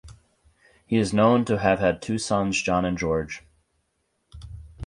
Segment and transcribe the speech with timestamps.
[0.87, 3.43] He is known to have had two sons John and George.